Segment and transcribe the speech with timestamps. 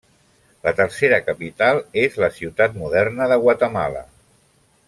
[0.67, 4.07] La tercera capital és la ciutat moderna de Guatemala.